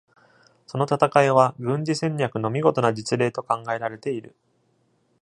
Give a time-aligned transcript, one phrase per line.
[0.65, 4.35] その戦いは軍事戦略の見事な実例と考えられている。